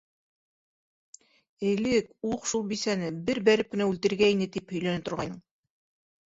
[1.71, 5.39] Элек, ух шул бисәне, бер бәреп кенә үлтерергә ине, тип һөйләнә торғайның.